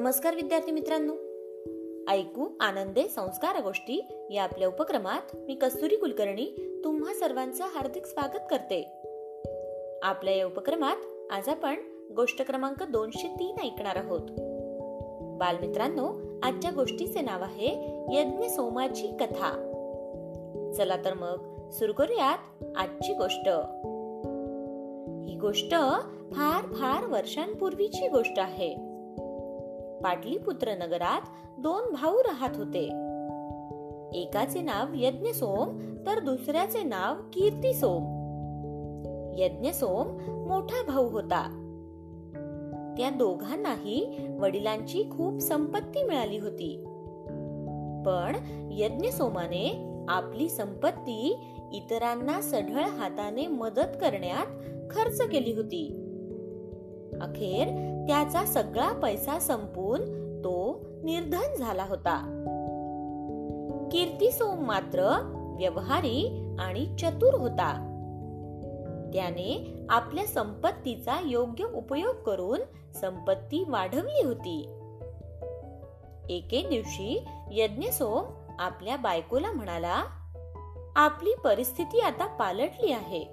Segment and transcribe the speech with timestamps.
[0.00, 1.12] नमस्कार विद्यार्थी मित्रांनो.
[2.12, 8.82] ऐकू आनंदे संस्कार गोष्टी या आपल्या उपक्रमात मी कस्तुरी कुलकर्णी तुम्हा सर्वांचं हार्दिक स्वागत करते.
[10.02, 10.96] आपल्या या उपक्रमात
[11.30, 11.74] आज आपण
[12.16, 14.20] गोष्ट क्रमांक दोनशे तीन ऐकणार आहोत.
[15.40, 16.12] बालमित्रांनो
[16.42, 19.52] आजच्या गोष्टीचे नाव आहे यज्ञ सोमाची कथा.
[20.76, 23.48] चला तर मग सुरू करूयात आजची गोष्ट.
[25.28, 25.70] ही गोष्ट
[26.32, 28.89] फार फार वर्षांपूर्वीची गोष्ट आहे.
[30.02, 31.20] पाटलीपुत्र नगरात
[31.58, 32.84] दोन भाऊ राहत होते.
[34.18, 38.02] एकाचे नाव यज्ञसोम तर दुसऱ्याचे नाव कीर्तिसोम.
[39.38, 40.06] यज्ञसोम
[40.48, 41.56] मोठा भाऊ होता.
[42.98, 46.84] त्या दोघांनाही वडिलांची खूप संपत्ती मिळाली होती.
[48.06, 48.36] पण
[48.72, 51.40] यज्ञसोमाने आपली संपत्ती
[51.72, 54.46] इतरांना सढळ हाताने मदत करण्यात
[54.90, 56.06] खर्च केली होती.
[57.20, 60.00] अखेर त्याचा सगळा पैसा संपून
[60.44, 62.16] तो निर्धन झाला होता.
[63.92, 65.02] कीर्ती सोम मात्र
[65.58, 67.72] व्यवहारी आणि चतुर होता.
[69.14, 72.60] त्याने आपल्या संपत्तीचा योग्य उपयोग करून
[73.00, 74.60] संपत्ती वाढवली होती.
[76.30, 78.24] एके दिवशी यज्ञसोम
[78.58, 80.04] आपल्या बायकोला म्हणाला
[80.96, 83.24] आपली परिस्थिती आता पालटली आहे.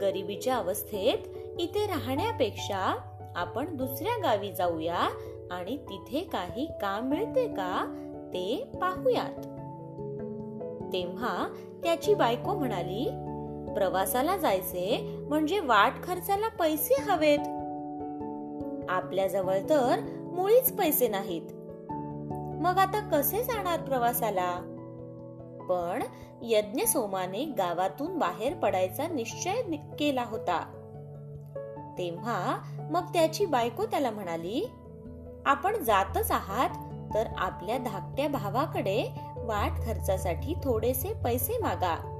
[0.00, 1.18] गरिबीच्या अवस्थेत
[1.60, 4.98] इथे राहण्यापेक्षा आपण दुसऱ्या गावी जाऊया
[5.50, 9.38] आणि तिथे काही काम मिळते का ते पाहूयात.
[10.92, 13.10] तेव्हा त्याची बायको म्हणाली
[13.74, 17.38] प्रवासाला जायचे म्हणजे वाट खर्चाला पैसे हवेत.
[18.90, 20.00] आपल्या जवळ तर
[20.32, 21.52] मुळीच पैसे नाहीत.
[22.60, 24.58] मग आता कसे जाणार प्रवासाला?
[25.68, 26.02] पण
[26.42, 30.72] यज्ञ सोमाने गावातून बाहेर पडायचा निश्चय केला होता.
[31.98, 32.58] तेव्हा
[32.90, 34.70] मग त्याची बायको त्याला म्हणाली
[35.46, 36.70] आपण जातच आहात
[37.14, 42.12] तर आपल्या धाकट्या भावाकडे वाट खर्चासाठी थोडेसे पैसे मागा.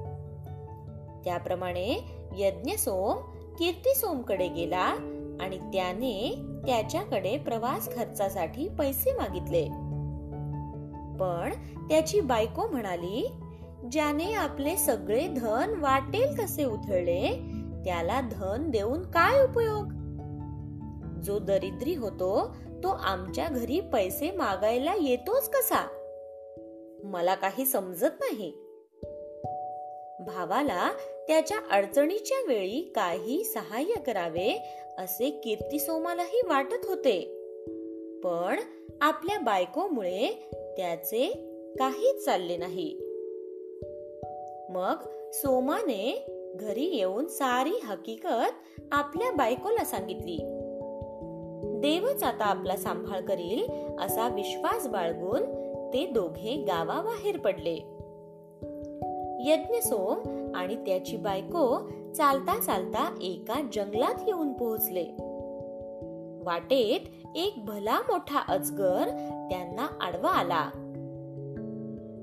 [1.25, 2.03] त्याप्रमाणे
[2.37, 3.17] यज्ञ सोम
[3.59, 4.95] कीर्ती सोमकडे गेला
[5.41, 6.35] आणि त्याने
[6.65, 9.65] त्याच्याकडे प्रवास खर्चासाठी पैसे मागितले.
[11.17, 11.49] पण
[11.89, 13.31] त्याची बायको म्हणाली
[13.91, 17.41] ज्याने आपले सगळे धन वाटेल कसे उधळले
[17.85, 20.06] त्याला धन देऊन काय उपयोग?
[21.23, 22.47] जो दरिद्री होतो
[22.83, 25.87] तो आमच्या घरी पैसे मागायला येतोच कसा?
[27.03, 28.51] मला काही समजत नाही.
[30.19, 30.91] भावाला
[31.27, 37.21] त्याच्या अडचणीच्या वेळी काही सहाय्य करावे असे कीर्ती सोमालाही वाटत होते.
[38.23, 38.59] पण
[39.01, 41.25] आपल्या बायकोमुळे त्याचे
[41.79, 42.99] काहीच चालले नाही.
[44.69, 44.95] मग
[45.31, 50.56] सोमाने घरी येऊन सारी हकीकत आपल्या बायकोला सांगितली.
[51.77, 55.41] देवच आता आपला सांभाळ करील असा विश्वास बाळगून
[55.93, 57.75] ते दोघे गावाबाहेर पडले.
[59.51, 60.17] यज्ञ सोम
[60.55, 65.05] आणि त्याची बायको चालता चालता एका जंगलात येऊन पोहोचले.
[66.43, 69.07] वाटेत एक भला मोठा अजगर
[69.49, 70.69] त्यांना आडवा आला.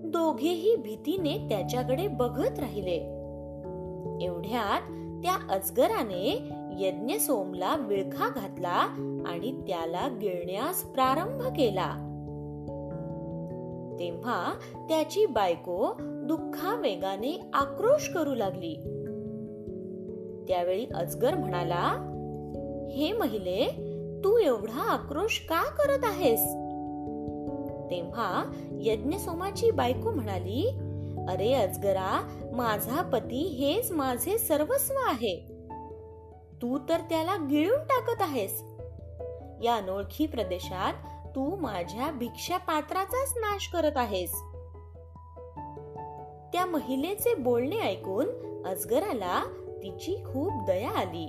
[0.05, 2.97] दोघेही भीतीने त्याच्याकडे बघत राहिले.
[4.25, 4.81] एवढ्यात
[5.23, 6.49] त्या अजगराने
[6.79, 8.77] यज्ञ सोमला विळखा घातला
[9.27, 12.11] आणि त्याला गिळण्यास प्रारंभ केला.
[13.99, 14.55] तेव्हा
[14.89, 18.75] त्याची बायको दुःखा वेगाने आक्रोश करू लागली.
[20.49, 22.11] त्यावेळी अजगर म्हणाला
[22.93, 23.67] हे महिले
[24.25, 26.41] तू एवढा आक्रोश का करत आहेस?
[27.91, 30.69] तेव्हा यज्ञसोमाची बायको म्हणाली
[31.29, 35.54] अरे अजगरा माझा पती हेच माझे सर्वस्व आहे.
[36.65, 38.65] तू तर त्याला गिळून टाकत आहेस.
[39.63, 40.93] या अनोळखी प्रदेशात
[41.29, 44.33] तू माझ्या भिक्षा पात्राचाच नाश करत आहेस.
[46.53, 48.27] त्या महिलेचे बोलणे ऐकून
[48.67, 49.43] अजगराला
[49.83, 51.27] तिची खूप दया आली.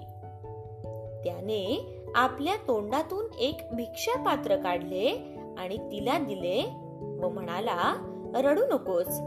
[1.23, 6.69] त्याने आपल्या तोंडातून एक भिक्षा पात्र काढले आणि तिला दिले
[7.01, 7.93] व म्हणाला
[8.35, 9.19] रडू नकोस.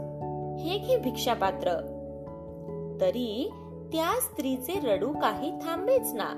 [0.63, 1.95] हे घे भिक्षा पात्र.
[3.01, 3.51] तरी
[3.91, 6.33] त्या स्त्रीचे रडू काही थांबेच ना.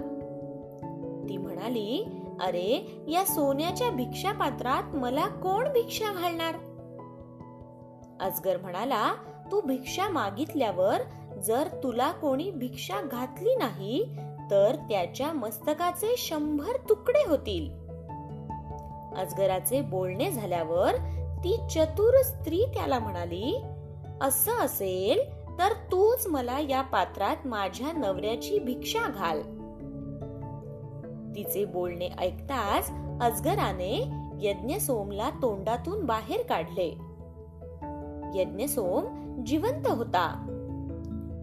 [1.29, 2.05] ती म्हणाली
[2.41, 6.55] अरे या सोन्याच्या भिक्षा पात्रात मला कोण भिक्षा घालणार?
[8.19, 9.13] अजगर म्हणाला
[9.51, 10.97] तू भिक्षा मागितल्यावर
[11.39, 14.05] जर तुला कोणी भिक्षा घातली नाही
[14.51, 17.81] तर त्याच्या मस्तकाचे शंभर तुकडे होतील.
[19.17, 20.95] अजगराचे बोलणे झाल्यावर
[21.43, 23.61] ती चतुर स्त्री त्याला म्हणाली
[24.21, 29.41] असं असेल तर तूच मला या पात्रात माझ्या नवऱ्याची भिक्षा घाल.
[31.35, 32.91] तिचे बोलणे ऐकताच
[33.21, 34.09] अजगराने
[34.41, 36.87] यज्ञसोमला तोंडातून बाहेर काढले.
[38.41, 39.05] यज्ञसोम
[39.43, 40.45] जिवंत होता.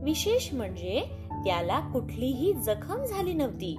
[0.05, 3.77] विशेष म्हणजे त्याला कुठलीही जखम झाली नव्हती.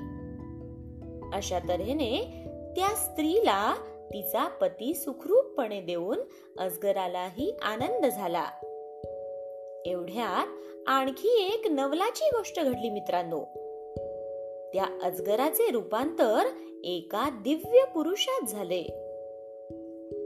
[1.33, 2.43] अशा तऱ्हेने
[2.75, 3.73] त्या स्त्रीला
[4.13, 6.17] तिचा पती सुखरूपपणे देऊन
[6.59, 8.45] अजगरालाही आनंद झाला.
[9.85, 10.47] एवढ्यात
[10.87, 13.39] आणखी एक नवलाची गोष्ट घडली मित्रांनो.
[14.73, 16.39] त्या अजगराचे रूपांतर
[16.83, 18.83] एका दिव्य पुरुषात झाले.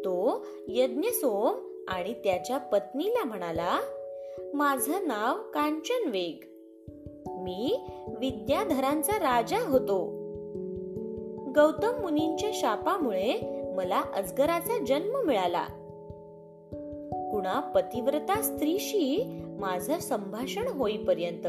[0.06, 3.80] तो यज्ञसोम आणि त्याच्या पत्नीला म्हणाला
[4.54, 6.46] माझं नाव कांचन वेग.
[7.28, 10.06] मी विद्याधरांचा राजा होतो.
[11.56, 13.34] गौतम मुनींच्या शापामुळे
[13.76, 15.66] मला अजगराचा जन्म मिळाला.
[17.32, 21.48] कुणा पतिव्रता स्त्रीशी माझं संभाषण होईपर्यंत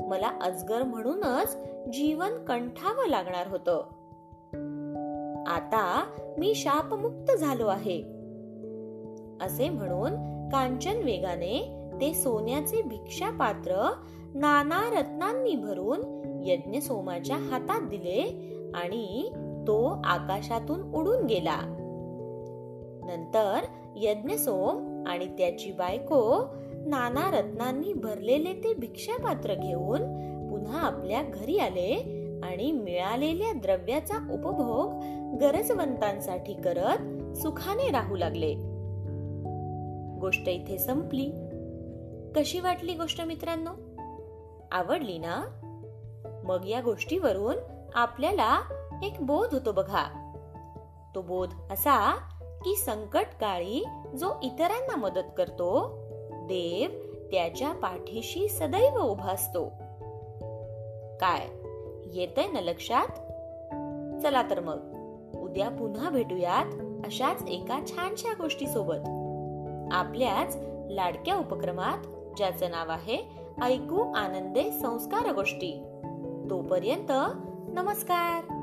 [0.00, 1.56] मला अजगर म्हणूनच
[1.92, 3.82] जीवन कंठावं लागणार होतं.
[5.46, 6.04] आता
[6.38, 8.02] मी शापमुक्त झालो आहे.
[9.40, 10.10] असे म्हणून
[10.48, 13.92] कांचन वेगाने ते सोन्याचे भिक्षा पात्र
[14.34, 16.00] नाना रत्नांनी भरून
[16.44, 19.32] यज्ञ सोमाच्या हातात दिले आणि
[19.66, 21.60] तो आकाशातून उडून गेला.
[23.04, 23.60] नंतर
[23.96, 26.46] यज्ञ सोम आणि त्याची बायको
[26.88, 30.00] नाना रत्नांनी भरलेले ते भिक्षा पात्र घेऊन
[30.50, 31.94] पुन्हा आपल्या घरी आले
[32.42, 34.92] आणि मिळालेल्या द्रव्याचा उपभोग
[35.40, 36.98] गरजवंतांसाठी करत
[37.36, 38.54] सुखाने राहू लागले.
[40.20, 41.32] गोष्ट इथे संपली.
[42.36, 43.70] कशी वाटली गोष्ट मित्रांनो?
[44.72, 45.44] आवडली ना?
[46.44, 47.56] मग या गोष्टीवरून
[47.94, 48.60] आपल्याला
[49.02, 50.32] एक बोध होतो बघा.
[51.14, 52.14] तो बोध असा
[52.64, 53.84] की संकट काळी
[54.18, 55.98] जो इतरांना मदत करतो
[56.48, 56.90] देव
[57.32, 59.64] त्याच्या पाठीशी सदैव उभा असतो.
[61.20, 61.46] काय?
[62.12, 63.08] येतय ना लक्षात?
[64.22, 64.98] चला तर मग.
[65.38, 66.64] उद्या पुन्हा भेटूयात
[67.06, 69.08] अशाच एका छानशा गोष्टी सोबत
[69.92, 70.56] आपल्याच
[70.90, 71.98] लाडक्या उपक्रमात
[72.36, 73.28] ज्याचं नाव आहे
[73.62, 75.82] ऐकू आनंदे संस्कार गोष्टी.
[76.50, 77.12] तोपर्यंत
[77.74, 78.57] नमस्कार!